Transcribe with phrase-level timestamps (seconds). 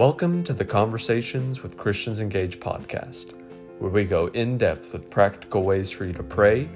[0.00, 3.34] Welcome to the Conversations with Christians Engage podcast,
[3.80, 6.70] where we go in depth with practical ways for you to pray,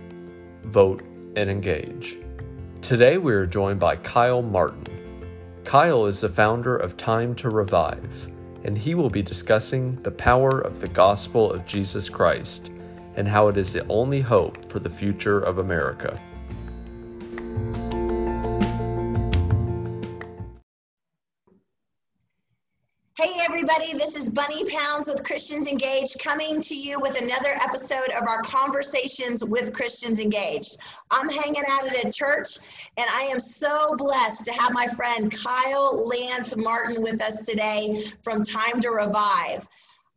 [0.64, 1.02] vote,
[1.34, 2.18] and engage.
[2.82, 4.86] Today we are joined by Kyle Martin.
[5.64, 8.28] Kyle is the founder of Time to Revive,
[8.62, 12.70] and he will be discussing the power of the gospel of Jesus Christ
[13.16, 16.20] and how it is the only hope for the future of America.
[25.34, 30.76] Christians Engaged coming to you with another episode of our Conversations with Christians Engaged.
[31.10, 32.58] I'm hanging out at a church,
[32.96, 38.04] and I am so blessed to have my friend Kyle Lance Martin with us today
[38.22, 39.66] from Time to Revive.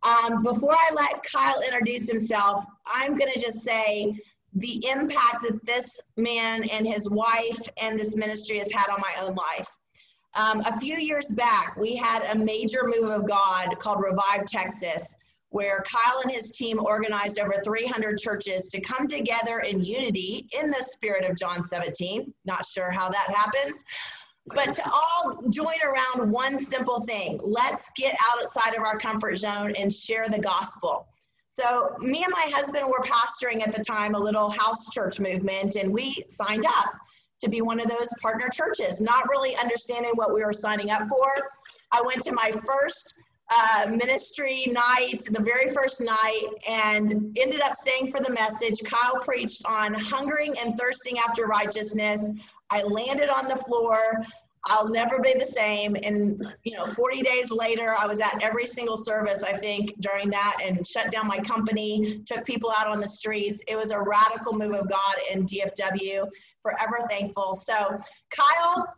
[0.04, 4.14] Um, before I let Kyle introduce himself, I'm going to just say
[4.54, 9.28] the impact that this man and his wife and this ministry has had on my
[9.28, 9.77] own life.
[10.36, 15.16] Um, a few years back, we had a major move of God called Revive Texas,
[15.50, 20.70] where Kyle and his team organized over 300 churches to come together in unity in
[20.70, 22.34] the spirit of John 17.
[22.46, 23.84] Not sure how that happens,
[24.54, 29.74] but to all join around one simple thing let's get outside of our comfort zone
[29.78, 31.08] and share the gospel.
[31.48, 35.76] So, me and my husband were pastoring at the time a little house church movement,
[35.76, 36.94] and we signed up
[37.40, 41.08] to be one of those partner churches, not really understanding what we were signing up
[41.08, 41.50] for.
[41.92, 47.74] I went to my first uh, ministry night, the very first night, and ended up
[47.74, 48.82] staying for the message.
[48.84, 52.32] Kyle preached on hungering and thirsting after righteousness.
[52.70, 53.98] I landed on the floor.
[54.66, 55.96] I'll never be the same.
[56.04, 60.30] And, you know, 40 days later, I was at every single service, I think, during
[60.30, 63.64] that and shut down my company, took people out on the streets.
[63.70, 66.28] It was a radical move of God in DFW
[66.68, 67.56] forever thankful.
[67.56, 67.98] So,
[68.30, 68.94] Kyle,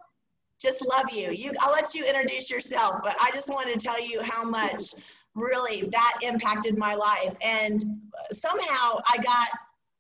[0.62, 1.32] just love you.
[1.32, 4.96] You, I'll let you introduce yourself, but I just wanted to tell you how much
[5.36, 7.36] really that impacted my life.
[7.44, 7.84] And
[8.32, 9.48] somehow I got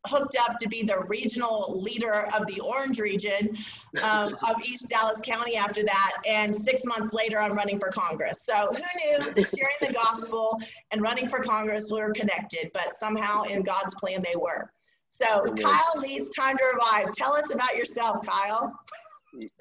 [0.08, 3.56] hooked up to be the regional leader of the Orange region
[4.02, 6.12] um, of East Dallas County after that.
[6.28, 8.44] And six months later, I'm running for Congress.
[8.44, 10.58] So who knew that sharing the gospel
[10.92, 14.72] and running for Congress were connected, but somehow in God's plan they were.
[15.10, 17.14] So Kyle leads Time to Revive.
[17.14, 18.80] Tell us about yourself, Kyle.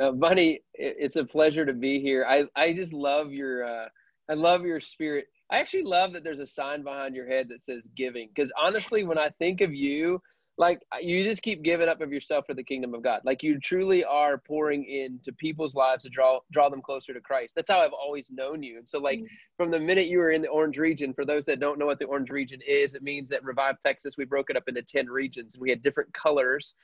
[0.00, 2.24] Uh, Bunny, it's a pleasure to be here.
[2.28, 3.88] I, I just love your uh,
[4.30, 5.26] I love your spirit.
[5.50, 8.28] I actually love that there's a sign behind your head that says giving.
[8.28, 10.20] Because honestly, when I think of you,
[10.58, 13.20] like you just keep giving up of yourself for the kingdom of God.
[13.24, 17.54] Like you truly are pouring into people's lives to draw draw them closer to Christ.
[17.54, 18.78] That's how I've always known you.
[18.78, 19.26] And so like mm-hmm.
[19.56, 22.00] from the minute you were in the Orange region, for those that don't know what
[22.00, 25.06] the Orange region is, it means that Revive Texas, we broke it up into 10
[25.06, 26.74] regions and we had different colors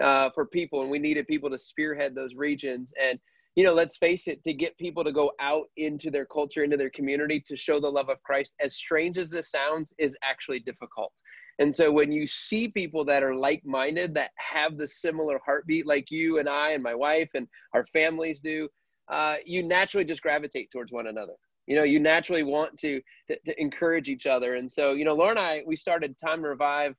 [0.00, 2.92] uh, for people and we needed people to spearhead those regions.
[3.02, 3.18] And
[3.56, 6.76] you know, let's face it, to get people to go out into their culture, into
[6.76, 10.58] their community to show the love of Christ, as strange as this sounds, is actually
[10.60, 11.12] difficult
[11.58, 15.86] and so when you see people that are like minded, that have the similar heartbeat
[15.86, 18.68] like you and I and my wife and our families do,
[19.08, 21.34] uh, you naturally just gravitate towards one another.
[21.66, 24.56] You know, you naturally want to, to, to encourage each other.
[24.56, 26.94] And so, you know, Laura and I, we started Time Revive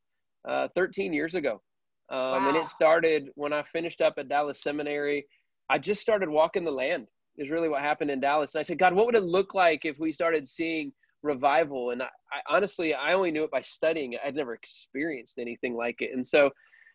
[0.47, 1.61] uh, 13 years ago.
[2.09, 2.47] Um, wow.
[2.47, 5.27] And it started when I finished up at Dallas Seminary.
[5.69, 8.55] I just started walking the land, is really what happened in Dallas.
[8.55, 10.93] And I said, God, what would it look like if we started seeing
[11.25, 11.91] revival.
[11.91, 14.21] And I, I, honestly i only knew it by studying it.
[14.25, 16.11] I'd never experienced anything like it.
[16.13, 16.49] And so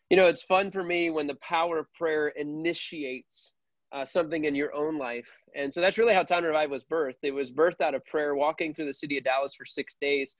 [0.08, 3.52] you know it's fun for me when the power of prayer initiates
[3.92, 5.28] uh, something in your own life.
[5.56, 7.24] And so that's really how time revive was birthed.
[7.24, 10.36] It was birthed out of prayer walking through the city of dallas for six days.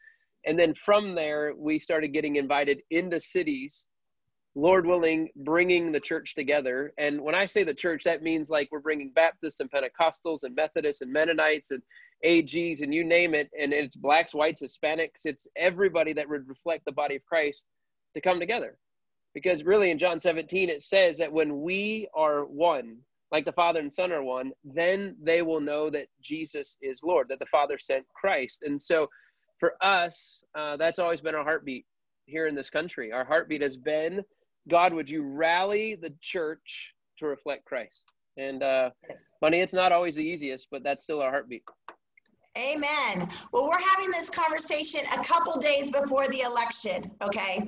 [0.46, 3.86] And then from there we started getting invited into cities
[4.56, 6.92] lord willing bringing the church together.
[6.98, 10.54] And when i say the church that means like we're bringing baptists and pentecostals and
[10.54, 11.82] methodists and mennonites and
[12.24, 16.84] AGs and you name it, and it's blacks, whites, Hispanics, it's everybody that would reflect
[16.84, 17.66] the body of Christ
[18.14, 18.78] to come together.
[19.34, 22.98] Because really in John 17, it says that when we are one,
[23.30, 27.28] like the Father and Son are one, then they will know that Jesus is Lord,
[27.28, 28.58] that the Father sent Christ.
[28.62, 29.08] And so
[29.60, 31.86] for us, uh, that's always been our heartbeat
[32.26, 33.12] here in this country.
[33.12, 34.22] Our heartbeat has been
[34.68, 38.04] God, would you rally the church to reflect Christ?
[38.36, 39.32] And uh, yes.
[39.40, 41.64] Bunny, it's not always the easiest, but that's still our heartbeat.
[42.58, 43.28] Amen.
[43.52, 47.58] Well, we're having this conversation a couple days before the election, okay?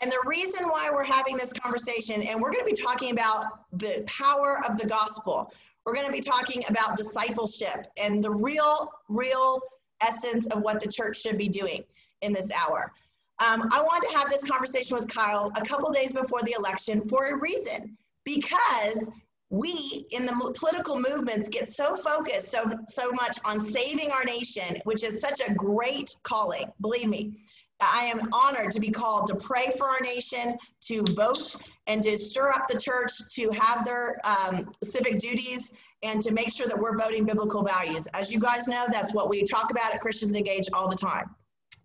[0.00, 3.66] And the reason why we're having this conversation, and we're going to be talking about
[3.72, 5.52] the power of the gospel.
[5.84, 9.60] We're going to be talking about discipleship and the real, real
[10.02, 11.84] essence of what the church should be doing
[12.22, 12.92] in this hour.
[13.40, 17.02] Um, I wanted to have this conversation with Kyle a couple days before the election
[17.04, 19.10] for a reason, because
[19.50, 24.80] we in the political movements get so focused so so much on saving our nation
[24.84, 27.32] which is such a great calling believe me.
[27.82, 31.56] I am honored to be called to pray for our nation to vote
[31.86, 35.72] and to stir up the church to have their um, civic duties
[36.02, 38.06] and to make sure that we're voting biblical values.
[38.08, 41.34] As you guys know that's what we talk about at christians engage all the time.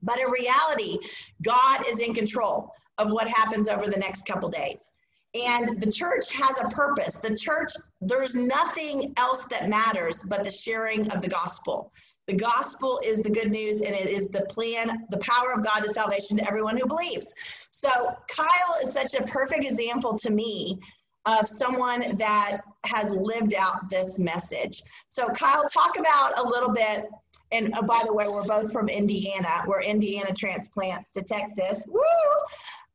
[0.03, 0.99] But in reality
[1.41, 4.91] god is in control of what happens over the next couple days
[5.35, 7.17] and the church has a purpose.
[7.17, 11.91] The church, there's nothing else that matters but the sharing of the gospel.
[12.27, 15.83] The gospel is the good news and it is the plan, the power of God
[15.83, 17.33] to salvation to everyone who believes.
[17.69, 17.89] So
[18.27, 20.79] Kyle is such a perfect example to me
[21.27, 24.81] of someone that has lived out this message.
[25.09, 27.05] So Kyle, talk about a little bit,
[27.51, 29.63] and oh, by the way, we're both from Indiana.
[29.67, 31.85] We're Indiana transplants to Texas.
[31.87, 32.01] Woo!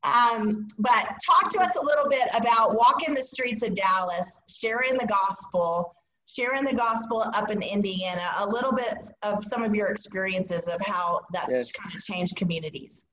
[0.03, 4.97] Um, but talk to us a little bit about walking the streets of Dallas, sharing
[4.97, 5.95] the gospel,
[6.27, 10.81] sharing the gospel up in Indiana, a little bit of some of your experiences of
[10.81, 11.71] how that's yes.
[11.71, 13.05] kind of changed communities.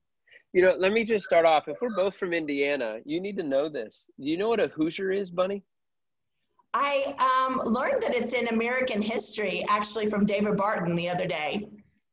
[0.53, 1.67] You know, let me just start off.
[1.67, 4.07] If we're both from Indiana, you need to know this.
[4.19, 5.63] Do you know what a Hoosier is, Bunny?
[6.73, 11.67] I um, learned that it's in American history, actually, from David Barton the other day.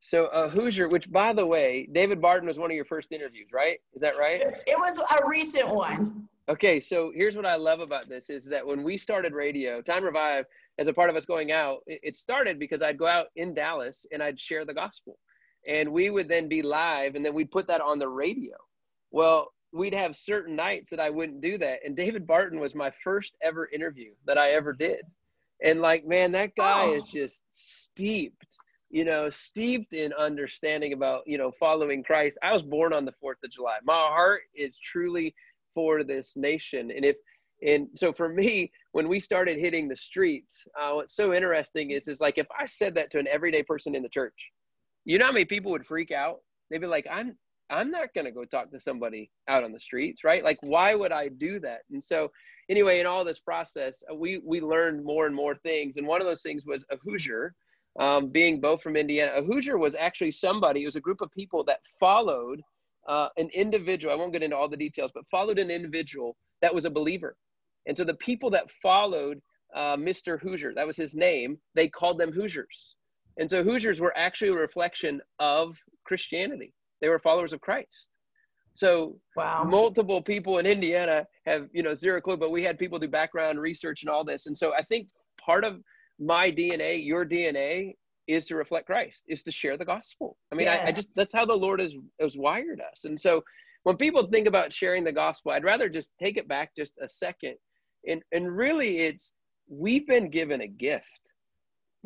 [0.06, 3.48] So uh, Hoosier, which by the way, David Barton was one of your first interviews,
[3.52, 3.78] right?
[3.92, 4.40] Is that right?
[4.40, 6.28] It was a recent one.
[6.48, 10.04] Okay, so here's what I love about this is that when we started radio, Time
[10.04, 10.44] Revive,
[10.78, 14.06] as a part of us going out, it started because I'd go out in Dallas
[14.12, 15.18] and I'd share the gospel.
[15.66, 18.54] And we would then be live and then we'd put that on the radio.
[19.10, 21.80] Well, we'd have certain nights that I wouldn't do that.
[21.84, 25.00] And David Barton was my first ever interview that I ever did.
[25.64, 26.92] And like, man, that guy oh.
[26.92, 28.56] is just steeped
[28.96, 32.38] you know, steeped in understanding about, you know, following Christ.
[32.42, 33.76] I was born on the 4th of July.
[33.84, 35.34] My heart is truly
[35.74, 36.90] for this nation.
[36.90, 37.16] And if,
[37.60, 42.08] and so for me, when we started hitting the streets, uh, what's so interesting is,
[42.08, 44.32] is like if I said that to an everyday person in the church,
[45.04, 46.38] you know how many people would freak out?
[46.70, 47.36] They'd be like, I'm,
[47.68, 50.42] I'm not going to go talk to somebody out on the streets, right?
[50.42, 51.80] Like, why would I do that?
[51.92, 52.30] And so,
[52.70, 55.98] anyway, in all this process, we we learned more and more things.
[55.98, 57.54] And one of those things was a Hoosier
[57.98, 59.32] um, being both from Indiana.
[59.36, 62.62] A Hoosier was actually somebody, it was a group of people that followed
[63.08, 64.12] uh, an individual.
[64.12, 67.36] I won't get into all the details, but followed an individual that was a believer.
[67.86, 69.40] And so the people that followed
[69.74, 70.40] uh, Mr.
[70.40, 72.96] Hoosier, that was his name, they called them Hoosiers.
[73.38, 76.72] And so Hoosiers were actually a reflection of Christianity.
[77.00, 78.08] They were followers of Christ.
[78.74, 79.64] So wow.
[79.64, 83.58] multiple people in Indiana have, you know, zero clue, but we had people do background
[83.58, 84.46] research and all this.
[84.46, 85.08] And so I think
[85.40, 85.80] part of
[86.18, 87.94] my DNA, your DNA
[88.26, 90.36] is to reflect Christ, is to share the gospel.
[90.52, 90.84] I mean, yes.
[90.84, 93.04] I, I, just that's how the Lord has has wired us.
[93.04, 93.42] And so
[93.84, 97.08] when people think about sharing the gospel, I'd rather just take it back just a
[97.08, 97.54] second.
[98.08, 99.32] And and really it's
[99.68, 101.04] we've been given a gift.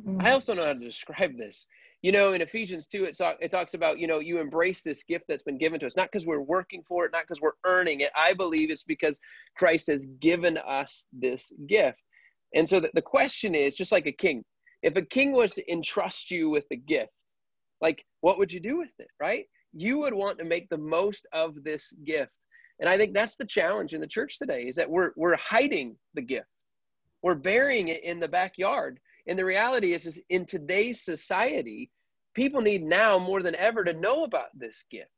[0.06, 0.26] Mm-hmm.
[0.26, 1.66] I also know how to describe this.
[2.02, 5.04] You know, in Ephesians 2, it, talk, it talks about, you know, you embrace this
[5.04, 7.52] gift that's been given to us, not because we're working for it, not because we're
[7.66, 8.10] earning it.
[8.16, 9.20] I believe it's because
[9.54, 12.00] Christ has given us this gift.
[12.54, 14.44] And so the, the question is just like a king,
[14.82, 17.12] if a king was to entrust you with a gift,
[17.80, 19.44] like what would you do with it, right?
[19.72, 22.32] You would want to make the most of this gift.
[22.80, 25.96] And I think that's the challenge in the church today is that we're we're hiding
[26.14, 26.48] the gift.
[27.22, 28.98] We're burying it in the backyard.
[29.26, 31.90] And the reality is, is in today's society,
[32.34, 35.10] people need now more than ever to know about this gift.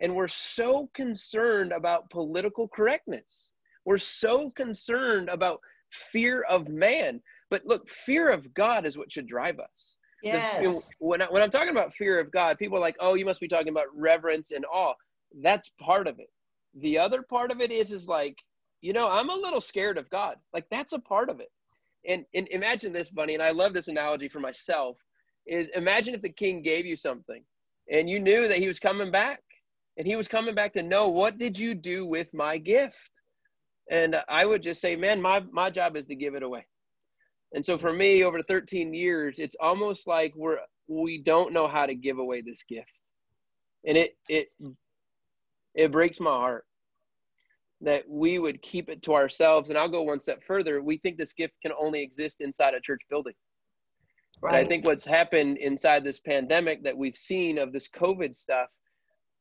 [0.00, 3.50] And we're so concerned about political correctness.
[3.86, 7.20] We're so concerned about fear of man.
[7.50, 9.96] But look, fear of God is what should drive us.
[10.22, 10.90] Yes.
[10.98, 13.40] When, I, when I'm talking about fear of God, people are like, oh, you must
[13.40, 14.94] be talking about reverence and awe.
[15.40, 16.30] That's part of it.
[16.74, 18.36] The other part of it is, is like,
[18.80, 20.36] you know, I'm a little scared of God.
[20.52, 21.50] Like that's a part of it.
[22.08, 24.96] And, and imagine this, Bunny, and I love this analogy for myself,
[25.46, 27.42] is imagine if the king gave you something
[27.90, 29.40] and you knew that he was coming back
[29.96, 32.96] and he was coming back to know what did you do with my gift
[33.90, 36.66] and I would just say, man, my, my job is to give it away.
[37.52, 41.86] And so for me, over 13 years, it's almost like we're, we don't know how
[41.86, 42.90] to give away this gift.
[43.86, 44.48] And it, it,
[45.74, 46.64] it breaks my heart
[47.82, 49.68] that we would keep it to ourselves.
[49.68, 50.82] And I'll go one step further.
[50.82, 53.34] We think this gift can only exist inside a church building.
[54.42, 54.54] Right.
[54.54, 58.68] And I think what's happened inside this pandemic that we've seen of this COVID stuff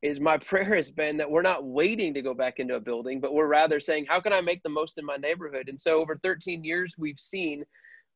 [0.02, 3.20] is my prayer has been that we're not waiting to go back into a building,
[3.20, 5.70] but we're rather saying, how can I make the most in my neighborhood?
[5.70, 7.64] And so over 13 years, we've seen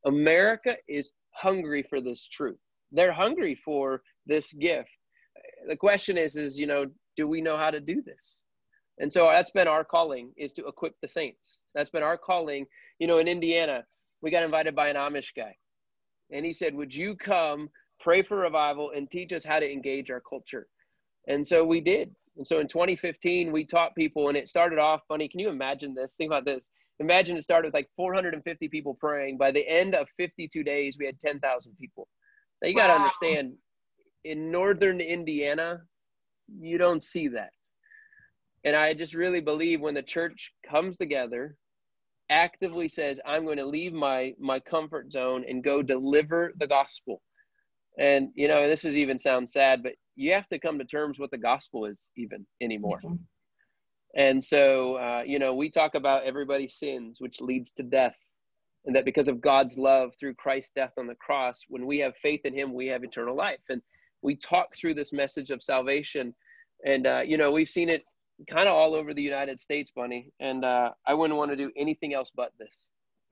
[0.06, 2.58] America is hungry for this truth.
[2.92, 4.90] They're hungry for this gift.
[5.68, 6.86] The question is, is, you know,
[7.18, 8.38] do we know how to do this?
[9.00, 11.60] And so that's been our calling is to equip the saints.
[11.74, 12.66] That's been our calling,
[13.00, 13.86] you know, in Indiana.
[14.22, 15.56] we got invited by an Amish guy.
[16.32, 17.70] And he said, Would you come
[18.00, 20.68] pray for revival and teach us how to engage our culture?
[21.30, 22.14] And so we did.
[22.36, 25.28] And so in 2015, we taught people, and it started off funny.
[25.30, 26.16] Can you imagine this?
[26.16, 26.70] Think about this.
[27.00, 29.38] Imagine it started with like 450 people praying.
[29.38, 32.08] By the end of 52 days, we had 10,000 people.
[32.62, 33.54] Now you got to understand,
[34.26, 35.82] in northern Indiana,
[36.60, 37.52] you don't see that.
[38.66, 41.56] And I just really believe when the church comes together,
[42.30, 47.22] actively says, I'm going to leave my my comfort zone and go deliver the gospel.
[48.00, 51.20] And you know, this is even sounds sad, but you have to come to terms
[51.20, 53.02] with the gospel is even anymore.
[53.04, 53.16] Mm-hmm.
[54.16, 58.16] And so, uh, you know, we talk about everybody sins, which leads to death.
[58.86, 62.16] And that because of God's love through Christ's death on the cross, when we have
[62.22, 63.60] faith in Him, we have eternal life.
[63.70, 63.82] And
[64.22, 66.34] we talk through this message of salvation.
[66.86, 68.04] And, uh, you know, we've seen it
[68.50, 70.32] kind of all over the United States, Bunny.
[70.40, 72.89] And uh, I wouldn't want to do anything else but this.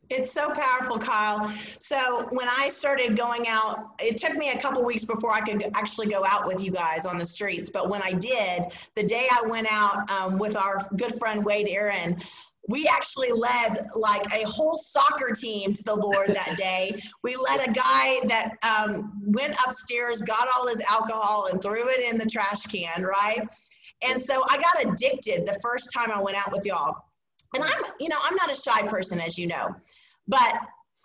[0.10, 1.50] It's so powerful, Kyle.
[1.80, 5.64] So when I started going out, it took me a couple weeks before I could
[5.76, 7.70] actually go out with you guys on the streets.
[7.70, 11.68] But when I did, the day I went out um, with our good friend Wade
[11.70, 12.22] Aaron,
[12.70, 17.02] we actually led like a whole soccer team to the Lord that day.
[17.24, 22.12] We led a guy that um, went upstairs, got all his alcohol, and threw it
[22.12, 23.48] in the trash can, right?
[24.08, 27.07] And so I got addicted the first time I went out with y'all.
[27.56, 29.76] And I'm, you know, I'm not a shy person, as you know,
[30.28, 30.54] but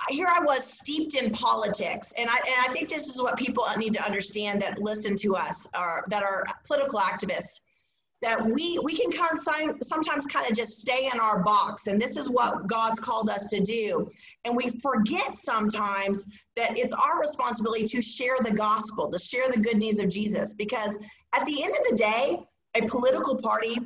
[0.08, 2.12] here I was steeped in politics.
[2.18, 5.37] And I, and I think this is what people need to understand that listen to
[5.37, 7.61] us or that are political activists
[8.22, 9.32] that we we can kind
[9.70, 11.88] of sometimes kind of just stay in our box.
[11.88, 14.08] And this is what god's called us to do.
[14.44, 16.25] And we forget sometimes
[16.56, 20.54] that it's our responsibility to share the gospel to share the good news of jesus.
[20.54, 20.96] Because
[21.34, 22.38] at the end of the day
[22.76, 23.76] a political party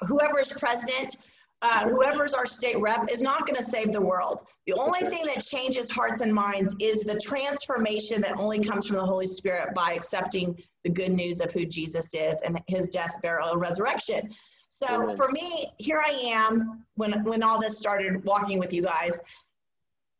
[0.00, 1.16] whoever is president
[1.62, 4.46] uh, whoever's our state rep is not going to save the world.
[4.66, 8.96] The only thing that changes hearts and minds is the transformation that only comes from
[8.96, 13.14] the Holy Spirit by accepting the good news of who Jesus is and his death,
[13.22, 14.30] burial, and resurrection.
[14.70, 19.20] So for me, here I am when when all this started walking with you guys.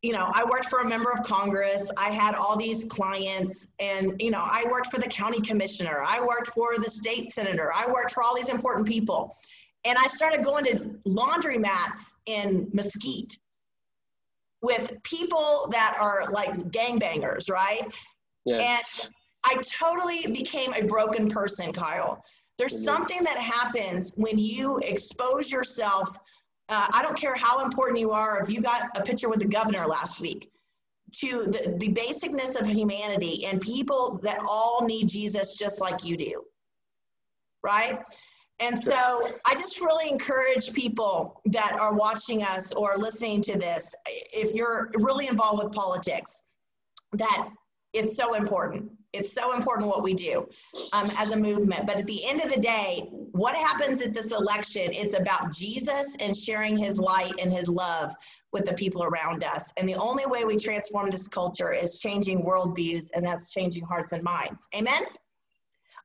[0.02, 1.92] You know, I worked for a member of Congress.
[1.96, 6.02] I had all these clients, and you know, I worked for the county commissioner.
[6.04, 7.70] I worked for the state senator.
[7.74, 9.34] I worked for all these important people.
[9.84, 10.76] And I started going to
[11.08, 13.38] laundromats in Mesquite
[14.62, 17.82] with people that are like gangbangers, right?
[18.44, 18.60] Yes.
[18.60, 19.10] And
[19.44, 22.22] I totally became a broken person, Kyle.
[22.58, 22.96] There's mm-hmm.
[22.96, 26.10] something that happens when you expose yourself.
[26.68, 29.48] Uh, I don't care how important you are, if you got a picture with the
[29.48, 30.50] governor last week,
[31.12, 36.16] to the, the basicness of humanity and people that all need Jesus just like you
[36.16, 36.44] do.
[37.64, 37.98] Right?
[38.60, 43.94] And so I just really encourage people that are watching us or listening to this,
[44.06, 46.42] if you're really involved with politics,
[47.12, 47.48] that
[47.92, 48.90] it's so important.
[49.12, 50.48] It's so important what we do
[50.92, 51.86] um, as a movement.
[51.86, 56.16] But at the end of the day, what happens at this election, it's about Jesus
[56.20, 58.12] and sharing his light and his love
[58.52, 59.72] with the people around us.
[59.76, 64.12] And the only way we transform this culture is changing worldviews, and that's changing hearts
[64.12, 64.68] and minds.
[64.76, 65.02] Amen?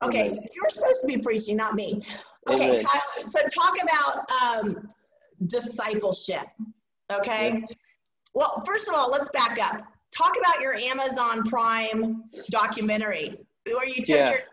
[0.03, 0.47] Okay, Amen.
[0.53, 2.03] you're supposed to be preaching, not me.
[2.49, 4.87] Okay, Kyle, so talk about um,
[5.47, 6.45] discipleship.
[7.11, 7.59] Okay.
[7.59, 7.75] Yeah.
[8.33, 9.81] Well, first of all, let's back up.
[10.15, 13.31] Talk about your Amazon Prime documentary
[13.65, 14.29] where you took yeah.
[14.29, 14.47] your kid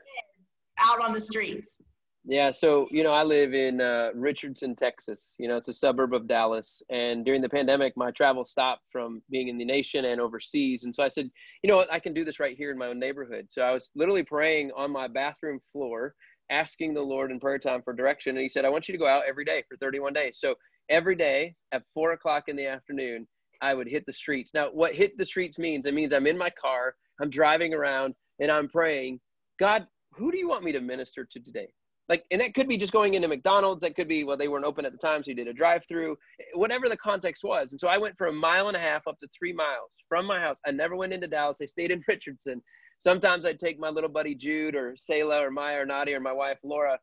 [0.80, 1.78] out on the streets.
[2.24, 5.34] Yeah, so you know, I live in uh, Richardson, Texas.
[5.38, 6.80] You know, it's a suburb of Dallas.
[6.88, 10.84] And during the pandemic, my travel stopped from being in the nation and overseas.
[10.84, 11.28] And so I said,
[11.62, 13.46] you know what, I can do this right here in my own neighborhood.
[13.50, 16.14] So I was literally praying on my bathroom floor
[16.50, 18.36] asking the Lord in prayer time for direction.
[18.36, 20.38] And he said, I want you to go out every day for 31 days.
[20.38, 20.54] So
[20.90, 23.26] every day at four o'clock in the afternoon,
[23.60, 24.52] I would hit the streets.
[24.54, 28.14] Now, what hit the streets means, it means I'm in my car, I'm driving around,
[28.40, 29.20] and I'm praying,
[29.58, 31.68] God, who do you want me to minister to today?
[32.08, 33.82] Like, and that could be just going into McDonald's.
[33.82, 35.84] That could be, well, they weren't open at the time, so you did a drive
[35.88, 36.16] through,
[36.54, 37.72] whatever the context was.
[37.72, 40.26] And so I went for a mile and a half up to three miles from
[40.26, 40.58] my house.
[40.66, 41.58] I never went into Dallas.
[41.62, 42.60] I stayed in Richardson
[43.02, 46.32] sometimes I'd take my little buddy Jude or Selah or Maya or Nadia or my
[46.32, 46.98] wife Laura.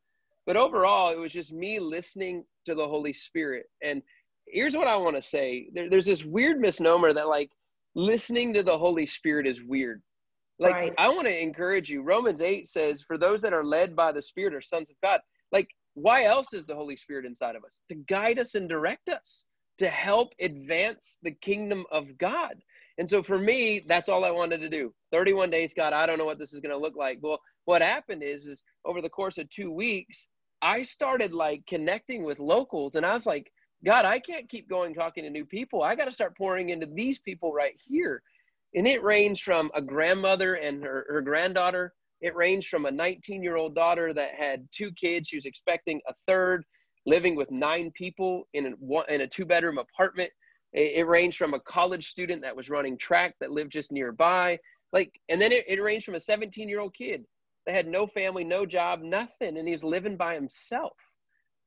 [0.46, 3.66] But overall, it was just me listening to the Holy Spirit.
[3.84, 4.02] And
[4.48, 7.52] here's what I want to say there, there's this weird misnomer that, like,
[7.96, 10.02] listening to the Holy Spirit is weird.
[10.60, 10.94] Like, right.
[10.98, 12.02] I want to encourage you.
[12.02, 15.22] Romans 8 says, For those that are led by the Spirit are sons of God.
[15.52, 17.80] Like, why else is the Holy Spirit inside of us?
[17.90, 19.46] To guide us and direct us,
[19.78, 22.56] to help advance the kingdom of God.
[22.98, 24.94] And so for me, that's all I wanted to do.
[25.14, 27.20] 31 days, God, I don't know what this is going to look like.
[27.22, 30.28] Well, what happened is, is over the course of two weeks,
[30.62, 33.52] I started like connecting with locals and I was like,
[33.86, 35.82] God, I can't keep going talking to new people.
[35.82, 38.22] I got to start pouring into these people right here.
[38.76, 41.94] And it ranged from a grandmother and her, her granddaughter.
[42.22, 45.30] It ranged from a 19 year old daughter that had two kids.
[45.30, 46.64] She was expecting a third,
[47.06, 50.30] living with nine people in a, in a two bedroom apartment.
[50.74, 54.60] It, it, ranged from a college student that was running track that lived just nearby.
[54.94, 57.26] Like, and then it, it ranged from a 17 year old kid
[57.66, 60.94] that had no family, no job, nothing, and he's living by himself.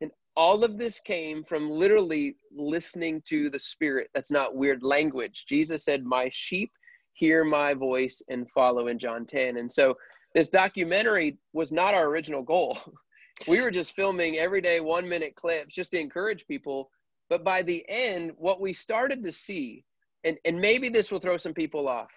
[0.01, 4.09] And all of this came from literally listening to the Spirit.
[4.15, 5.45] That's not weird language.
[5.49, 6.71] Jesus said, My sheep
[7.13, 9.59] hear my voice and follow in John 10.
[9.59, 9.97] And so
[10.35, 12.79] this documentary was not our original goal.
[13.49, 16.91] we were just filming every day one minute clips just to encourage people.
[17.29, 19.85] But by the end, what we started to see,
[20.25, 22.11] and, and maybe this will throw some people off,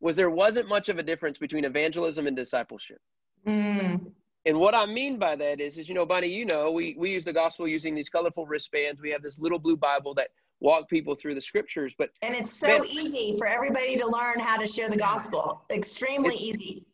[0.00, 2.98] was there wasn't much of a difference between evangelism and discipleship.
[3.46, 4.12] Mm.
[4.46, 7.10] And what I mean by that is, is you know, Bunny, you know, we we
[7.10, 9.00] use the gospel using these colorful wristbands.
[9.00, 10.28] We have this little blue Bible that
[10.64, 11.94] walk people through the scriptures.
[11.96, 15.62] But and it's so man, easy for everybody to learn how to share the gospel.
[15.70, 16.84] Extremely easy.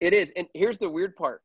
[0.00, 0.32] It is.
[0.36, 1.40] And here's the weird part.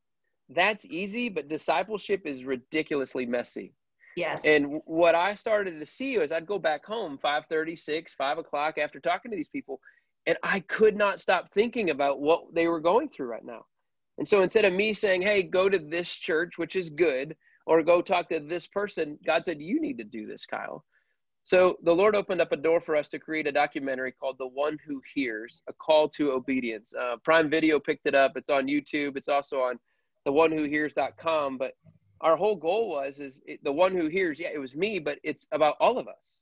[0.49, 3.73] That's easy, but discipleship is ridiculously messy.
[4.17, 4.45] Yes.
[4.45, 8.99] And what I started to see is I'd go back home 5:36, 5 o'clock after
[8.99, 9.79] talking to these people,
[10.25, 13.65] and I could not stop thinking about what they were going through right now.
[14.17, 17.83] And so instead of me saying, hey, go to this church, which is good, or
[17.83, 20.83] go talk to this person, God said, you need to do this, Kyle.
[21.43, 24.47] So the Lord opened up a door for us to create a documentary called The
[24.47, 26.93] One Who Hears, a call to obedience.
[26.93, 28.33] Uh, Prime Video picked it up.
[28.35, 29.17] It's on YouTube.
[29.17, 29.79] It's also on
[30.25, 31.57] the one who hears.com.
[31.57, 31.73] But
[32.21, 34.39] our whole goal was is it, the one who hears.
[34.39, 36.41] Yeah, it was me, but it's about all of us.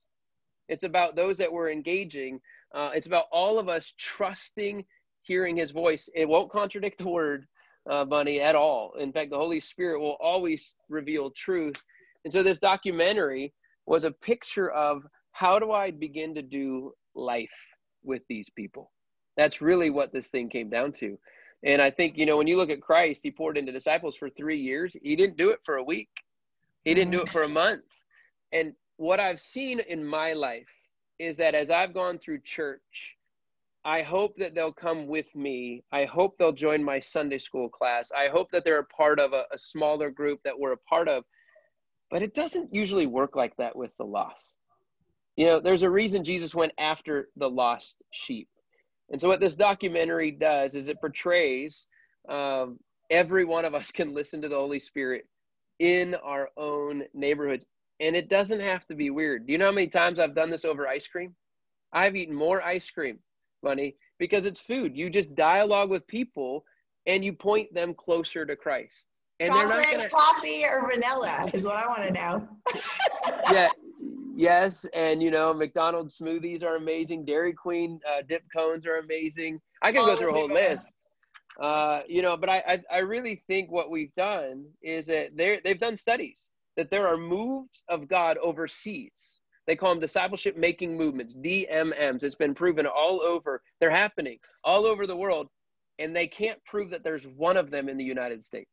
[0.67, 2.41] It's about those that we're engaging.
[2.75, 4.83] Uh, it's about all of us trusting,
[5.21, 6.09] hearing His voice.
[6.13, 7.47] It won't contradict the word
[7.89, 8.93] uh, Bunny, at all.
[8.99, 11.81] In fact, the Holy Spirit will always reveal truth.
[12.25, 13.53] And so this documentary
[13.87, 17.49] was a picture of how do I begin to do life
[18.03, 18.91] with these people?
[19.37, 21.17] That's really what this thing came down to.
[21.63, 24.29] And I think, you know, when you look at Christ, he poured into disciples for
[24.29, 24.95] three years.
[25.01, 26.09] He didn't do it for a week,
[26.83, 27.83] he didn't do it for a month.
[28.51, 30.69] And what I've seen in my life
[31.19, 33.15] is that as I've gone through church,
[33.85, 35.83] I hope that they'll come with me.
[35.91, 38.11] I hope they'll join my Sunday school class.
[38.11, 41.07] I hope that they're a part of a, a smaller group that we're a part
[41.07, 41.23] of.
[42.09, 44.53] But it doesn't usually work like that with the lost.
[45.35, 48.49] You know, there's a reason Jesus went after the lost sheep.
[49.09, 51.85] And so, what this documentary does is it portrays
[52.27, 55.25] um, every one of us can listen to the Holy Spirit
[55.79, 57.65] in our own neighborhoods.
[57.99, 59.47] And it doesn't have to be weird.
[59.47, 61.35] Do you know how many times I've done this over ice cream?
[61.93, 63.19] I've eaten more ice cream
[63.63, 64.95] money because it's food.
[64.95, 66.63] You just dialogue with people
[67.07, 69.07] and you point them closer to Christ.
[69.39, 70.09] And Chocolate, gonna...
[70.09, 72.47] coffee, or vanilla is what I want to know.
[73.51, 73.69] yeah,
[74.35, 77.25] yes, and you know McDonald's smoothies are amazing.
[77.25, 79.59] Dairy Queen uh, dip cones are amazing.
[79.81, 80.93] I can All go through a whole list.
[81.61, 85.59] Uh, you know, but I, I I really think what we've done is that they
[85.63, 90.95] they've done studies that there are moves of God overseas they call them discipleship making
[90.95, 92.23] movements, DMMs.
[92.23, 93.61] It's been proven all over.
[93.79, 95.49] They're happening all over the world,
[95.99, 98.71] and they can't prove that there's one of them in the United States.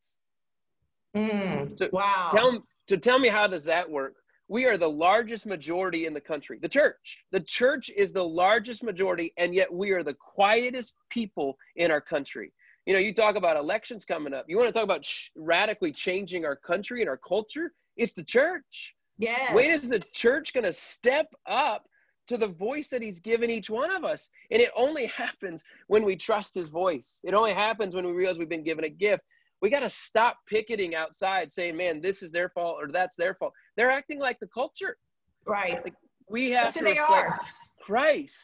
[1.15, 2.31] Mm, so wow.
[2.33, 4.15] Tell, so tell me, how does that work?
[4.49, 7.19] We are the largest majority in the country, the church.
[7.33, 12.01] The church is the largest majority, and yet we are the quietest people in our
[12.01, 12.53] country.
[12.85, 14.45] You know, you talk about elections coming up.
[14.47, 17.73] You want to talk about ch- radically changing our country and our culture?
[17.97, 18.95] It's the church.
[19.17, 19.55] Yes.
[19.55, 21.87] When is the church going to step up
[22.27, 24.29] to the voice that he's given each one of us?
[24.51, 27.21] And it only happens when we trust his voice.
[27.25, 29.23] It only happens when we realize we've been given a gift.
[29.63, 33.35] We got to stop picketing outside saying, man, this is their fault or that's their
[33.35, 33.53] fault.
[33.77, 34.99] They're acting like the culture.
[35.47, 35.83] Right.
[35.83, 35.95] Like
[36.31, 37.41] we have that's to reflect are.
[37.83, 38.37] Christ.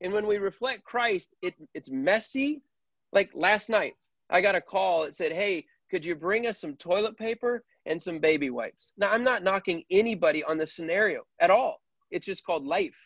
[0.00, 2.62] And when we reflect Christ, it, it's messy.
[3.12, 3.94] Like last night,
[4.30, 8.00] I got a call that said, hey, could you bring us some toilet paper and
[8.00, 8.92] some baby wipes.
[8.96, 11.80] Now, I'm not knocking anybody on this scenario at all.
[12.10, 12.96] It's just called life.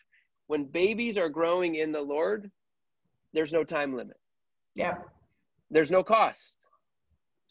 [0.47, 2.51] When babies are growing in the Lord,
[3.33, 4.17] there's no time limit.
[4.75, 4.95] Yeah.
[5.71, 6.57] There's no cost.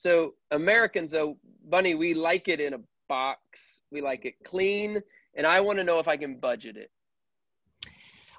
[0.02, 1.36] So, Americans, though,
[1.70, 5.00] Bunny, we like it in a box, we like it clean,
[5.36, 6.90] and I want to know if I can budget it.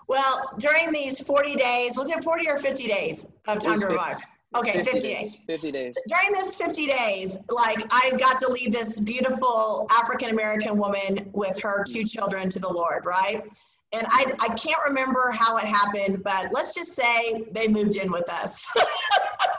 [0.10, 4.18] Well, during these 40 days, was it 40 or 50 days of time to revive?
[4.58, 5.38] Okay, 50, 50 days.
[5.38, 5.40] days.
[5.48, 5.96] 50 days.
[6.06, 11.58] During this 50 days, like I got to lead this beautiful African American woman with
[11.62, 13.42] her two children to the Lord, right?
[13.94, 18.12] And I, I can't remember how it happened, but let's just say they moved in
[18.12, 18.68] with us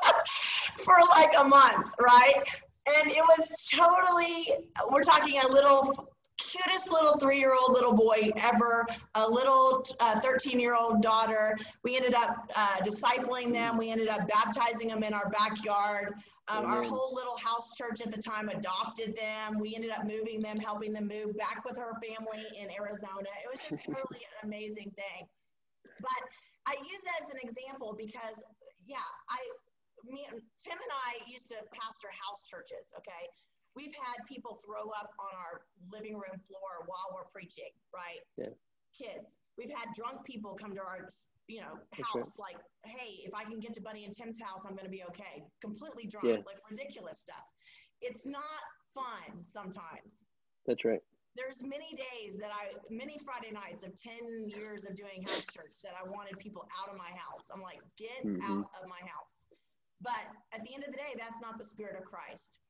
[0.85, 2.43] for like a month, right?
[2.87, 9.27] And it was totally, we're talking a little cutest little three-year-old little boy ever, a
[9.29, 11.57] little 13-year-old uh, daughter.
[11.83, 13.79] We ended up uh, discipling them.
[13.79, 16.15] We ended up baptizing them in our backyard.
[16.49, 19.59] Um, our whole little house church at the time adopted them.
[19.59, 23.31] We ended up moving them, helping them move back with her family in Arizona.
[23.43, 25.27] It was just really an amazing thing.
[26.01, 26.21] But
[26.67, 28.45] I use that as an example because,
[28.87, 28.97] yeah,
[29.31, 29.39] I,
[30.05, 30.25] me,
[30.61, 32.93] Tim and I used to pastor house churches.
[32.99, 33.25] Okay,
[33.77, 38.23] we've had people throw up on our living room floor while we're preaching, right?
[38.37, 38.55] Yeah.
[38.95, 39.43] Kids.
[39.59, 41.03] We've had drunk people come to our
[41.49, 44.75] you know, house, like, hey, if I can get to Bunny and Tim's house, I'm
[44.75, 45.45] going to be okay.
[45.61, 46.41] Completely drunk, yeah.
[46.47, 47.45] like ridiculous stuff.
[48.01, 48.63] It's not
[48.95, 50.25] fun sometimes.
[50.67, 51.01] That's right.
[51.37, 54.15] There's many days that I, many Friday nights of 10
[54.47, 57.51] years of doing house church that I wanted people out of my house.
[57.53, 58.41] I'm like, get mm-hmm.
[58.41, 59.47] out of my house.
[60.05, 62.61] But at the end of the day, that's not the spirit of Christ.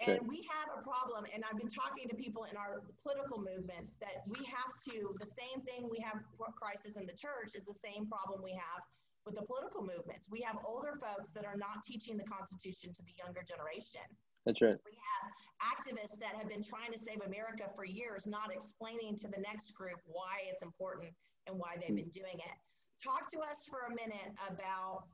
[0.00, 3.92] And we have a problem, and I've been talking to people in our political movement
[4.00, 6.24] that we have to, the same thing we have
[6.56, 8.80] crisis in the church is the same problem we have
[9.28, 10.24] with the political movements.
[10.32, 14.08] We have older folks that are not teaching the Constitution to the younger generation.
[14.46, 14.80] That's right.
[14.88, 15.26] We have
[15.60, 19.76] activists that have been trying to save America for years, not explaining to the next
[19.76, 21.12] group why it's important
[21.46, 22.08] and why they've hmm.
[22.08, 22.56] been doing it.
[23.04, 25.04] Talk to us for a minute about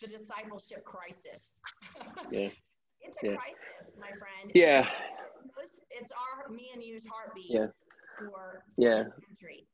[0.00, 1.60] the discipleship crisis.
[2.30, 2.48] yeah.
[3.00, 3.34] It's a yeah.
[3.36, 4.50] crisis, my friend.
[4.54, 4.88] Yeah.
[5.62, 7.66] It's, it's, our me and you's heartbeat yeah.
[8.18, 9.02] for, yeah.
[9.02, 9.66] this country.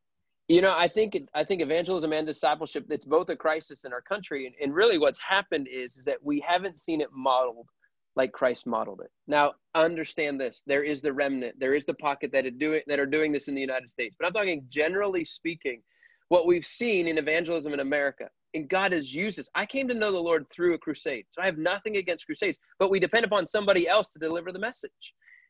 [0.49, 4.01] You know, I think I think evangelism and discipleship it's both a crisis in our
[4.01, 7.69] country, and, and really what's happened is, is that we haven't seen it modeled
[8.17, 9.13] like Christ modeled it.
[9.29, 12.99] Now, understand this: there is the remnant, there is the pocket that are doing that
[12.99, 14.17] are doing this in the United States.
[14.19, 15.83] But I'm talking generally speaking,
[16.31, 19.49] what we've seen in evangelism in America and God has used this.
[19.55, 21.27] I came to know the Lord through a crusade.
[21.31, 24.59] So I have nothing against crusades, but we depend upon somebody else to deliver the
[24.59, 24.91] message.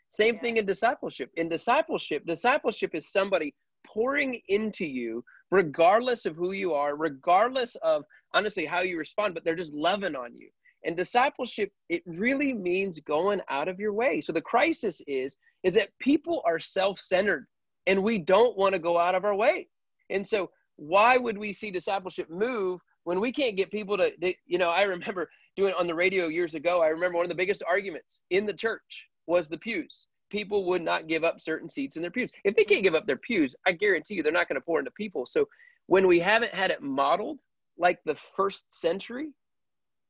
[0.09, 0.43] Same yes.
[0.43, 1.31] thing in discipleship.
[1.37, 3.55] In discipleship, discipleship is somebody
[3.87, 9.45] pouring into you, regardless of who you are, regardless of honestly how you respond, but
[9.45, 10.49] they're just loving on you.
[10.85, 14.21] And discipleship, it really means going out of your way.
[14.21, 17.47] So the crisis is, is that people are self-centered
[17.87, 19.69] and we don't want to go out of our way.
[20.09, 24.37] And so why would we see discipleship move when we can't get people to, they,
[24.47, 26.83] you know, I remember doing on the radio years ago.
[26.83, 30.07] I remember one of the biggest arguments in the church was the pews.
[30.31, 32.31] People would not give up certain seats in their pews.
[32.45, 34.79] If they can't give up their pews, I guarantee you they're not going to pour
[34.79, 35.27] into people.
[35.27, 35.49] So
[35.87, 37.41] when we haven't had it modeled
[37.79, 39.31] like the first century,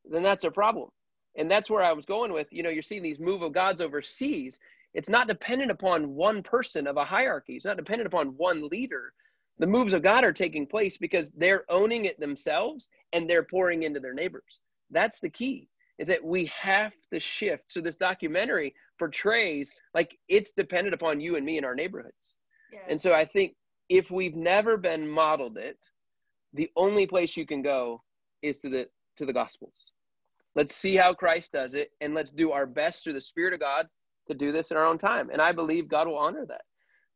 [0.04, 0.90] then that's a problem.
[1.36, 3.80] And that's where I was going with, you know, you're seeing these move of gods
[3.80, 4.58] overseas.
[4.92, 7.54] It's not dependent upon one person of a hierarchy.
[7.54, 9.12] It's not dependent upon one leader
[9.60, 13.82] the moves of God are taking place because they're owning it themselves and they're pouring
[13.82, 14.60] into their neighbors.
[14.90, 15.68] That's the key
[15.98, 17.64] is that we have to shift.
[17.66, 22.36] So this documentary portrays like it's dependent upon you and me in our neighborhoods.
[22.72, 22.84] Yes.
[22.88, 23.54] And so I think
[23.90, 25.76] if we've never been modeled it,
[26.54, 28.02] the only place you can go
[28.42, 29.74] is to the to the gospels.
[30.54, 33.60] Let's see how Christ does it and let's do our best through the spirit of
[33.60, 33.86] God
[34.28, 35.28] to do this in our own time.
[35.30, 36.62] And I believe God will honor that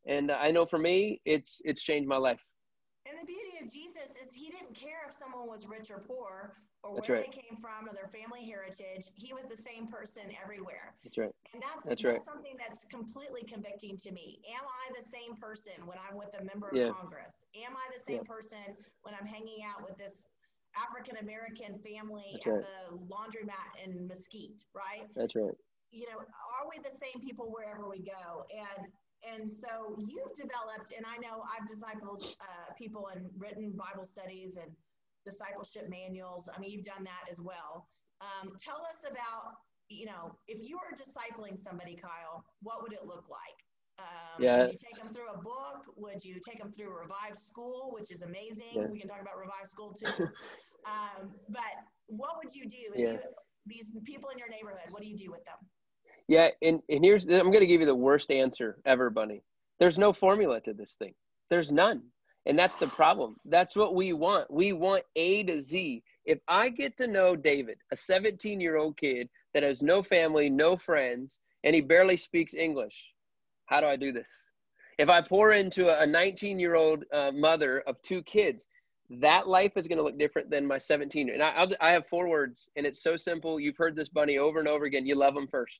[0.07, 2.40] and I know for me, it's it's changed my life.
[3.07, 6.57] And the beauty of Jesus is he didn't care if someone was rich or poor
[6.85, 7.33] or that's where right.
[7.33, 9.09] they came from or their family heritage.
[9.17, 10.95] He was the same person everywhere.
[11.03, 11.33] That's right.
[11.53, 12.23] And that's, that's, that's right.
[12.23, 14.40] something that's completely convicting to me.
[14.53, 16.93] Am I the same person when I'm with a member yeah.
[16.93, 17.45] of Congress?
[17.64, 18.29] Am I the same yeah.
[18.29, 20.29] person when I'm hanging out with this
[20.77, 22.62] African American family that's at right.
[22.62, 25.09] the laundromat in Mesquite, right?
[25.17, 25.57] That's right.
[25.90, 28.43] You know, are we the same people wherever we go?
[28.51, 28.88] And
[29.32, 34.58] and so you've developed, and I know I've discipled uh, people and written Bible studies
[34.60, 34.70] and
[35.24, 36.48] discipleship manuals.
[36.54, 37.88] I mean, you've done that as well.
[38.20, 39.56] Um, tell us about,
[39.88, 43.58] you know, if you were discipling somebody, Kyle, what would it look like?
[43.98, 44.58] Um, yeah.
[44.58, 45.87] Would you take them through a book?
[45.96, 48.74] Would you take them through Revive School, which is amazing?
[48.74, 48.87] Yeah.
[48.90, 50.06] We can talk about Revive School too.
[50.87, 51.74] um, but
[52.08, 53.00] what would you do?
[53.00, 53.12] Yeah.
[53.12, 53.18] You,
[53.66, 55.56] these people in your neighborhood, what do you do with them?
[56.28, 59.42] Yeah, and, and here's I'm going to give you the worst answer ever, Bunny.
[59.78, 61.14] There's no formula to this thing.
[61.50, 62.02] There's none.
[62.46, 63.37] And that's the problem.
[63.46, 64.50] That's what we want.
[64.50, 66.02] We want A to Z.
[66.26, 70.50] If I get to know David, a 17 year old kid that has no family,
[70.50, 72.94] no friends, and he barely speaks English,
[73.66, 74.28] how do I do this?
[74.98, 78.66] If I pour into a 19 year old uh, mother of two kids,
[79.10, 81.30] that life is going to look different than my 17.
[81.30, 83.60] And I, I'll, I have four words, and it's so simple.
[83.60, 85.06] You've heard this, Bunny, over and over again.
[85.06, 85.78] You love them first.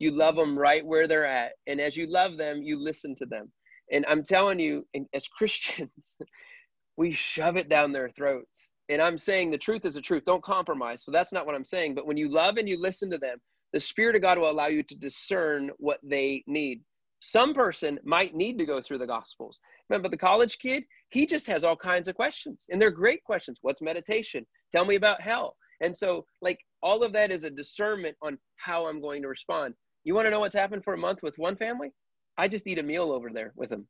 [0.00, 1.52] You love them right where they're at.
[1.68, 3.52] And as you love them, you listen to them.
[3.92, 6.16] And I'm telling you, as Christians,
[6.96, 8.70] we shove it down their throats.
[8.88, 10.24] And I'm saying the truth is the truth.
[10.24, 11.04] Don't compromise.
[11.04, 11.94] So that's not what I'm saying.
[11.94, 13.38] But when you love and you listen to them,
[13.72, 16.82] the Spirit of God will allow you to discern what they need.
[17.20, 19.60] Some person might need to go through the Gospels.
[19.88, 20.84] Remember the college kid?
[21.10, 23.58] He just has all kinds of questions, and they're great questions.
[23.62, 24.46] What's meditation?
[24.72, 25.56] Tell me about hell.
[25.82, 29.74] And so, like, all of that is a discernment on how I'm going to respond.
[30.04, 31.92] You want to know what's happened for a month with one family?
[32.38, 33.86] I just eat a meal over there with them.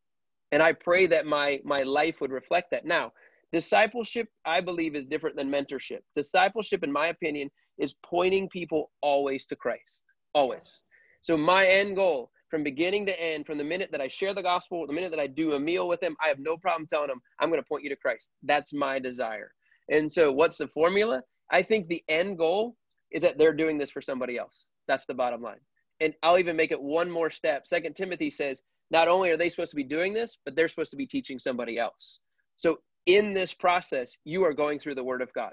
[0.52, 2.84] And I pray that my my life would reflect that.
[2.84, 3.12] Now,
[3.52, 6.00] discipleship, I believe, is different than mentorship.
[6.16, 10.02] Discipleship, in my opinion, is pointing people always to Christ.
[10.34, 10.80] Always.
[11.22, 14.42] So my end goal from beginning to end, from the minute that I share the
[14.42, 17.08] gospel, the minute that I do a meal with them, I have no problem telling
[17.08, 18.28] them, I'm going to point you to Christ.
[18.42, 19.52] That's my desire.
[19.88, 21.22] And so, what's the formula?
[21.52, 22.76] I think the end goal
[23.12, 24.66] is that they're doing this for somebody else.
[24.88, 25.60] That's the bottom line.
[26.00, 27.66] And I'll even make it one more step.
[27.66, 30.90] Second Timothy says, not only are they supposed to be doing this, but they're supposed
[30.90, 32.18] to be teaching somebody else.
[32.56, 35.52] So in this process, you are going through the Word of God.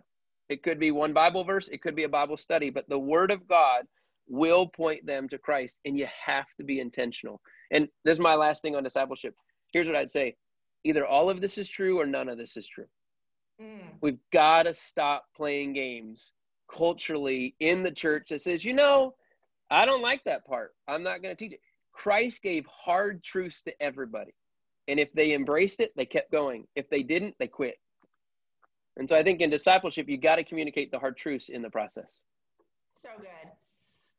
[0.49, 3.31] It could be one Bible verse, it could be a Bible study, but the Word
[3.31, 3.83] of God
[4.27, 7.41] will point them to Christ, and you have to be intentional.
[7.71, 9.35] And this is my last thing on discipleship.
[9.73, 10.35] Here's what I'd say
[10.83, 12.87] either all of this is true or none of this is true.
[13.61, 13.97] Mm.
[14.01, 16.33] We've got to stop playing games
[16.71, 19.15] culturally in the church that says, you know,
[19.69, 20.73] I don't like that part.
[20.87, 21.61] I'm not going to teach it.
[21.91, 24.33] Christ gave hard truths to everybody.
[24.87, 26.65] And if they embraced it, they kept going.
[26.75, 27.75] If they didn't, they quit.
[28.95, 31.69] And so I think in discipleship, you got to communicate the hard truths in the
[31.69, 32.11] process.
[32.91, 33.51] So good.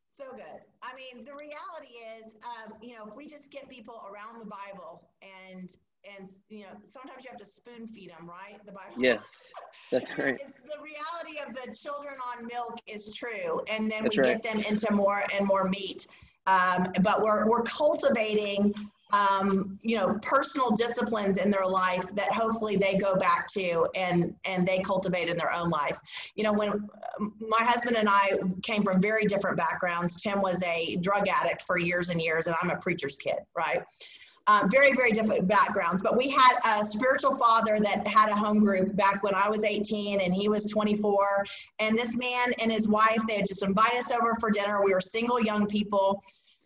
[0.07, 0.61] So good.
[0.83, 4.47] I mean, the reality is, um, you know, if we just get people around the
[4.47, 5.71] Bible and
[6.17, 8.59] and you know sometimes you have to spoon feed them right?
[8.65, 8.95] The bible.
[8.97, 9.19] Yeah
[9.93, 10.39] that's right.
[10.39, 14.43] The reality of the children on milk is true and then that's we right.
[14.43, 16.07] get them into more and more meat
[16.49, 18.73] um, but we're, we're cultivating
[19.13, 24.35] um, you know personal disciplines in their life that hopefully they go back to and
[24.45, 25.99] and they cultivate in their own life.
[26.35, 30.21] You know when um, my husband and i came from very different backgrounds.
[30.21, 33.83] Tim was a drug addict for years and years and i'm a preacher's kid right
[34.49, 36.03] um, very, very different backgrounds.
[36.03, 39.63] But we had a spiritual father that had a home group back when I was
[39.63, 41.47] 18 and he was 24.
[41.81, 44.83] And this man and his wife, they had just invited us over for dinner.
[44.83, 46.23] We were single young people,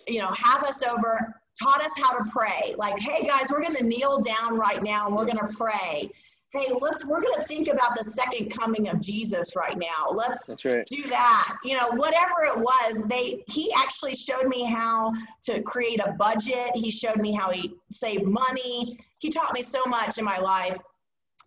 [0.06, 2.74] you know, have us over, taught us how to pray.
[2.76, 6.08] Like, hey guys, we're going to kneel down right now and we're going to pray
[6.52, 10.10] hey, let's we're going to think about the second coming of Jesus right now.
[10.12, 10.86] Let's right.
[10.86, 11.56] do that.
[11.64, 15.12] You know, whatever it was, they he actually showed me how
[15.44, 16.70] to create a budget.
[16.74, 18.98] He showed me how he saved money.
[19.18, 20.78] He taught me so much in my life.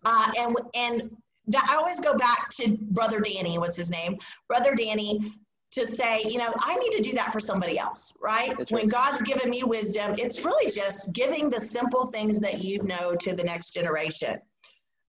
[0.04, 1.16] Uh, and and
[1.48, 4.18] that, I always go back to Brother Danny, what's his name?
[4.48, 5.32] Brother Danny
[5.72, 8.56] to say, you know, I need to do that for somebody else, right?
[8.56, 8.70] right?
[8.70, 13.14] When God's given me wisdom, it's really just giving the simple things that you know
[13.16, 14.38] to the next generation.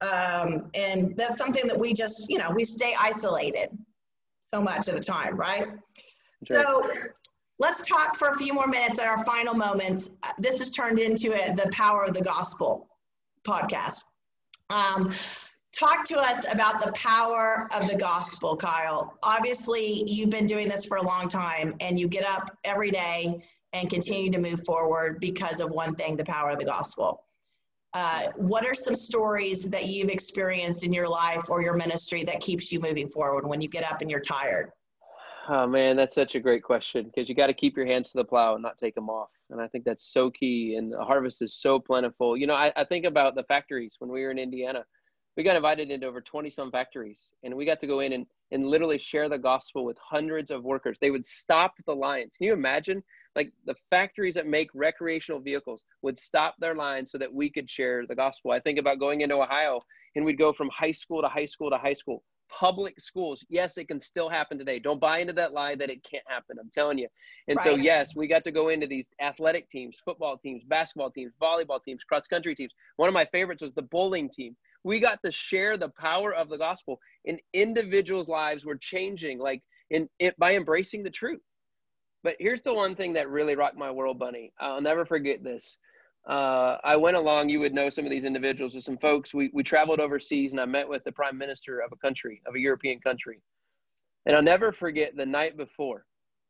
[0.02, 3.70] Um, and that's something that we just, you know, we stay isolated
[4.46, 5.68] so much of the time, right?
[6.48, 6.62] Sure.
[6.62, 6.90] So
[7.60, 10.10] let's talk for a few more minutes at our final moments.
[10.38, 12.88] This has turned into a, the Power of the Gospel
[13.46, 14.04] podcast.
[14.70, 15.12] Um,
[15.78, 19.18] talk to us about the power of the gospel, Kyle.
[19.24, 23.44] Obviously, you've been doing this for a long time and you get up every day
[23.74, 27.24] and continue to move forward because of one thing the power of the gospel.
[28.00, 32.40] Uh, what are some stories that you've experienced in your life or your ministry that
[32.40, 34.70] keeps you moving forward when you get up and you're tired?
[35.50, 38.20] Oh man, that's such a great question because you got to keep your hands to
[38.20, 39.30] the plow and not take them off.
[39.50, 40.76] And I think that's so key.
[40.76, 42.38] And the harvest is so plentiful.
[42.38, 44.86] You know, I, I think about the factories when we were in Indiana.
[45.36, 48.28] We got invited into over 20 some factories and we got to go in and,
[48.52, 51.00] and literally share the gospel with hundreds of workers.
[51.02, 52.34] They would stop the lines.
[52.38, 53.04] Can you imagine
[53.38, 57.70] like the factories that make recreational vehicles would stop their lines so that we could
[57.70, 58.52] share the gospel.
[58.52, 59.80] I think about going into Ohio
[60.16, 62.24] and we'd go from high school to high school to high school.
[62.50, 64.80] Public schools, yes, it can still happen today.
[64.80, 66.58] Don't buy into that lie that it can't happen.
[66.60, 67.08] I'm telling you.
[67.48, 67.64] And right.
[67.64, 71.84] so, yes, we got to go into these athletic teams, football teams, basketball teams, volleyball
[71.84, 72.72] teams, cross country teams.
[72.96, 74.56] One of my favorites was the bowling team.
[74.84, 79.62] We got to share the power of the gospel, and individuals' lives were changing, like
[79.92, 81.42] in it by embracing the truth.
[82.24, 84.52] But here's the one thing that really rocked my world, Bunny.
[84.60, 85.78] I'll never forget this.
[86.28, 89.34] Uh, I went along, you would know some of these individuals with some folks.
[89.34, 92.56] We, we traveled overseas and I met with the prime minister of a country, of
[92.56, 93.40] a European country.
[94.26, 96.06] And I'll never forget the night before.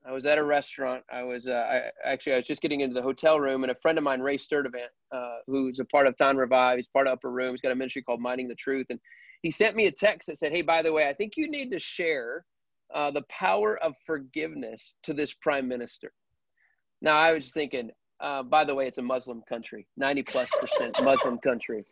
[0.08, 1.04] I was at a restaurant.
[1.12, 3.76] I was uh, I, actually I was just getting into the hotel room, and a
[3.76, 7.14] friend of mine, Ray Sturdivant, uh, who's a part of Town Revive, he's part of
[7.14, 7.52] Upper Room.
[7.52, 9.00] He's got a ministry called Minding the Truth, and
[9.42, 11.72] he sent me a text that said, "Hey, by the way, I think you need
[11.72, 12.46] to share
[12.94, 16.12] uh, the power of forgiveness to this prime minister.
[17.02, 20.96] Now, I was thinking, uh, by the way, it's a Muslim country, 90 plus percent
[21.04, 21.86] Muslim country.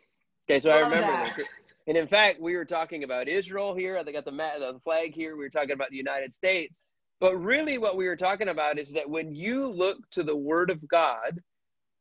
[0.48, 1.46] Okay, so I remember this.
[1.88, 3.96] And in fact, we were talking about Israel here.
[3.96, 5.36] I got the, the flag here.
[5.36, 6.82] We were talking about the United States.
[7.20, 10.70] But really, what we were talking about is that when you look to the Word
[10.70, 11.40] of God,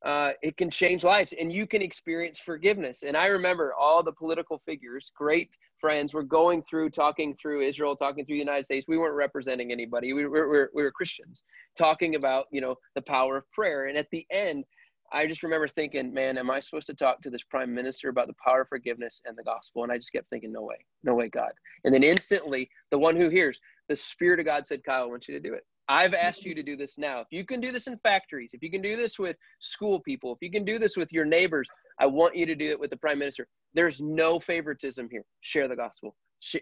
[0.05, 3.01] uh, it can change lives and you can experience forgiveness.
[3.01, 7.95] And I remember all the political figures, great friends, were going through, talking through Israel,
[7.95, 8.87] talking through the United States.
[8.87, 10.13] We weren't representing anybody.
[10.13, 11.43] We were, we were, we were Christians
[11.75, 13.87] talking about, you know, the power of prayer.
[13.87, 14.63] And at the end,
[15.11, 18.27] I just remember thinking, man, am I supposed to talk to this prime minister about
[18.27, 19.83] the power of forgiveness and the gospel?
[19.83, 21.51] And I just kept thinking, no way, no way, God.
[21.83, 25.27] And then instantly, the one who hears, the Spirit of God said, Kyle, I want
[25.27, 25.65] you to do it.
[25.87, 27.19] I've asked you to do this now.
[27.19, 30.33] If you can do this in factories, if you can do this with school people,
[30.33, 31.69] if you can do this with your neighbors,
[31.99, 33.47] I want you to do it with the prime minister.
[33.73, 35.23] There's no favoritism here.
[35.41, 36.15] Share the gospel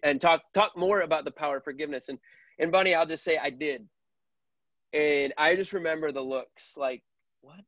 [0.04, 2.10] and talk talk more about the power of forgiveness.
[2.10, 2.20] And
[2.60, 3.88] and Bunny, I'll just say I did.
[4.94, 7.02] And I just remember the looks like,
[7.42, 7.62] what?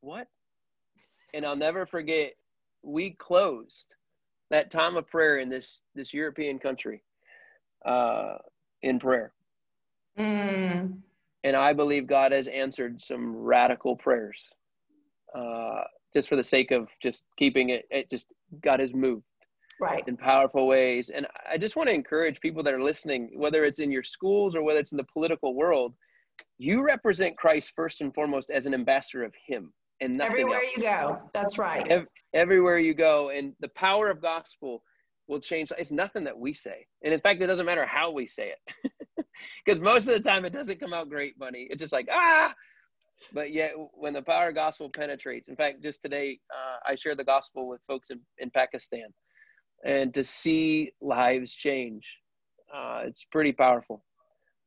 [0.00, 0.28] What?
[1.34, 2.34] And I'll never forget
[2.82, 3.94] we closed
[4.50, 7.02] that time of prayer in this this European country
[7.84, 8.36] uh,
[8.82, 9.32] in prayer
[10.18, 10.98] Mm.
[11.44, 14.50] And I believe God has answered some radical prayers
[15.34, 15.82] uh,
[16.14, 18.28] just for the sake of just keeping it, it just
[18.62, 19.24] God has moved
[19.80, 21.10] right in powerful ways.
[21.10, 24.54] And I just want to encourage people that are listening, whether it's in your schools
[24.54, 25.94] or whether it's in the political world,
[26.58, 30.76] you represent Christ first and foremost as an ambassador of Him and nothing everywhere else.
[30.76, 31.18] you go.
[31.32, 31.86] That's right.
[31.90, 34.82] Ev- everywhere you go, and the power of gospel
[35.26, 35.72] will change.
[35.76, 38.92] It's nothing that we say, and in fact, it doesn't matter how we say it.
[39.64, 41.66] because most of the time it doesn't come out great, bunny.
[41.70, 42.54] It's just like ah.
[43.32, 47.18] But yet, when the power of gospel penetrates, in fact, just today uh, I shared
[47.18, 49.08] the gospel with folks in, in Pakistan,
[49.84, 52.06] and to see lives change,
[52.72, 54.04] uh, it's pretty powerful.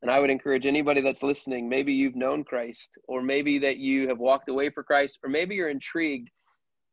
[0.02, 4.08] And I would encourage anybody that's listening, maybe you've known Christ, or maybe that you
[4.08, 6.30] have walked away for Christ, or maybe you're intrigued.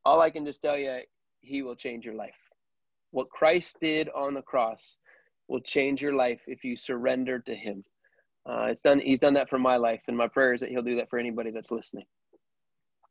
[0.04, 0.98] All I can just tell you,
[1.40, 2.36] He will change your life.
[3.10, 4.97] What Christ did on the cross
[5.48, 7.84] will change your life if you surrender to him.
[8.46, 9.00] Uh, it's done.
[9.00, 11.18] He's done that for my life, and my prayer is that he'll do that for
[11.18, 12.06] anybody that's listening.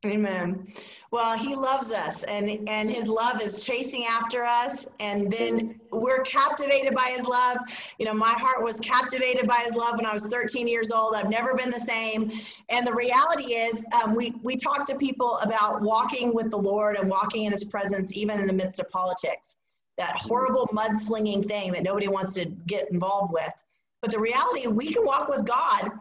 [0.06, 0.64] Amen.
[1.12, 6.22] Well, he loves us and and his love is chasing after us and then we're
[6.22, 7.58] captivated by his love.
[7.98, 11.16] You know, my heart was captivated by his love when I was 13 years old.
[11.16, 12.32] I've never been the same.
[12.70, 16.96] And the reality is um, we we talk to people about walking with the Lord
[16.98, 19.56] and walking in his presence even in the midst of politics
[19.98, 23.54] that horrible mudslinging thing that nobody wants to get involved with.
[24.02, 25.92] But the reality, we can walk with God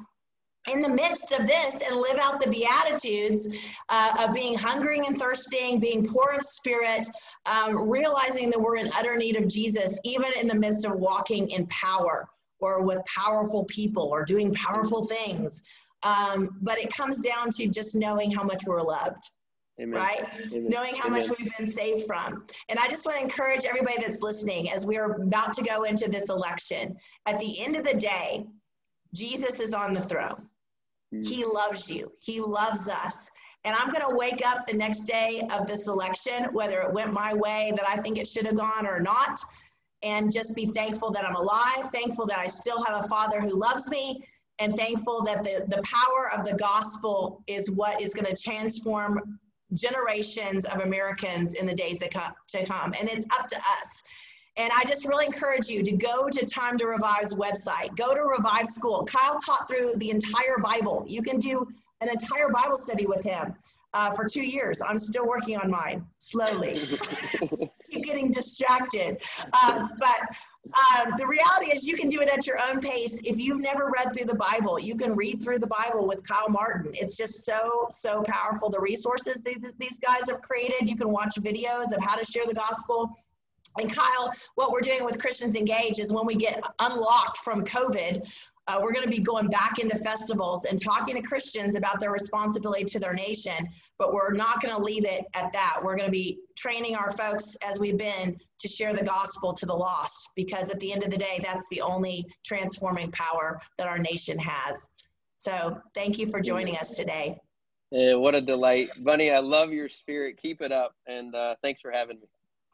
[0.71, 3.49] in the midst of this and live out the beatitudes
[3.89, 7.09] uh, of being hungering and thirsting being poor of spirit
[7.47, 11.49] um, realizing that we're in utter need of jesus even in the midst of walking
[11.51, 12.29] in power
[12.61, 15.63] or with powerful people or doing powerful things.
[16.03, 19.31] Um, but it comes down to just knowing how much we're loved
[19.81, 20.01] Amen.
[20.01, 20.25] right?
[20.53, 20.69] Amen.
[20.69, 21.21] Knowing how Amen.
[21.21, 22.45] much we've been saved from.
[22.69, 25.83] And I just want to encourage everybody that's listening as we are about to go
[25.83, 26.97] into this election.
[27.27, 28.47] At the end of the day,
[29.15, 30.49] Jesus is on the throne.
[31.15, 31.27] Mm.
[31.27, 33.31] He loves you, He loves us.
[33.65, 37.12] And I'm going to wake up the next day of this election, whether it went
[37.12, 39.41] my way that I think it should have gone or not,
[40.05, 43.59] and just be thankful that I'm alive, thankful that I still have a father who
[43.59, 44.23] loves me,
[44.61, 49.39] and thankful that the, the power of the gospel is what is going to transform
[49.74, 52.94] generations of Americans in the days to come, to come.
[52.98, 54.02] And it's up to us.
[54.59, 58.22] And I just really encourage you to go to Time to Revive's website, go to
[58.22, 59.05] Revive School.
[59.05, 61.05] Kyle taught through the entire Bible.
[61.07, 61.66] You can do
[62.00, 63.55] an entire Bible study with him
[63.92, 64.81] uh, for two years.
[64.87, 66.81] I'm still working on mine slowly.
[67.90, 69.18] Keep getting distracted.
[69.53, 73.22] Uh, but um, the reality is, you can do it at your own pace.
[73.25, 76.49] If you've never read through the Bible, you can read through the Bible with Kyle
[76.49, 76.92] Martin.
[76.94, 78.68] It's just so, so powerful.
[78.70, 82.46] The resources these, these guys have created, you can watch videos of how to share
[82.46, 83.16] the gospel.
[83.79, 88.22] And Kyle, what we're doing with Christians Engaged is when we get unlocked from COVID,
[88.68, 92.11] uh, we're going to be going back into festivals and talking to Christians about their
[92.11, 93.55] responsibility to their nation,
[93.98, 95.81] but we're not going to leave it at that.
[95.83, 99.66] We're going to be training our folks as we've been to share the gospel to
[99.66, 103.87] the lost because at the end of the day, that's the only transforming power that
[103.87, 104.88] our nation has.
[105.38, 107.38] So thank you for joining us today.
[107.92, 108.88] Yeah, what a delight.
[109.05, 110.38] Bunny, I love your spirit.
[110.42, 110.94] Keep it up.
[111.06, 112.27] And uh, thanks for having me.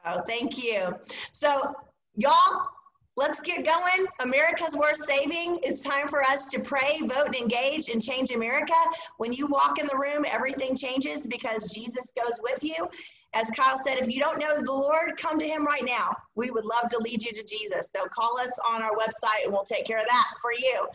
[0.07, 0.93] Oh, thank you.
[1.32, 1.74] So,
[2.16, 2.66] y'all,
[3.17, 4.07] let's get going.
[4.21, 5.59] America's worth saving.
[5.63, 8.73] It's time for us to pray, vote, and engage and change America.
[9.19, 12.89] When you walk in the room, everything changes because Jesus goes with you.
[13.35, 16.15] As Kyle said, if you don't know the Lord, come to him right now.
[16.35, 17.91] We would love to lead you to Jesus.
[17.91, 20.87] So call us on our website and we'll take care of that for you.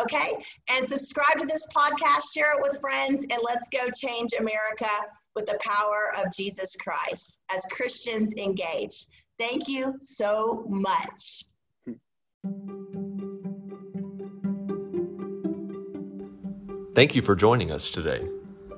[0.00, 0.44] Okay?
[0.70, 4.90] And subscribe to this podcast, share it with friends, and let's go change America
[5.36, 9.06] with the power of Jesus Christ as Christians engage.
[9.38, 11.44] Thank you so much.
[16.94, 18.24] Thank you for joining us today.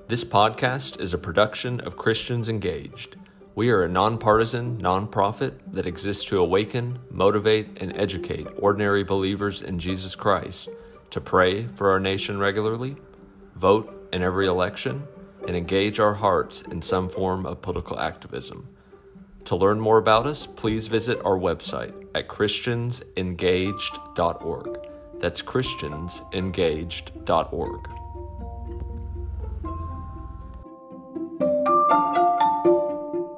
[0.09, 3.17] This podcast is a production of Christians Engaged.
[3.55, 9.79] We are a nonpartisan nonprofit that exists to awaken, motivate, and educate ordinary believers in
[9.79, 10.71] Jesus Christ
[11.11, 12.97] to pray for our nation regularly,
[13.55, 15.07] vote in every election,
[15.47, 18.67] and engage our hearts in some form of political activism.
[19.47, 24.89] To learn more about us, please visit our website at christiansengaged.org.
[25.19, 28.06] That's christiansengaged.org.